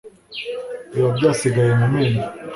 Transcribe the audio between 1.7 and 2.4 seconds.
mu menyo,